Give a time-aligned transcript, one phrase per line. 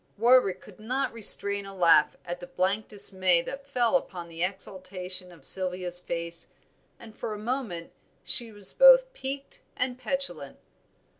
[0.17, 5.31] Warwick could not restrain a laugh at the blank dismay that fell upon the exultation
[5.31, 6.47] of Sylvia's face,
[6.99, 7.91] and for a moment
[8.23, 10.57] she was both piqued and petulant.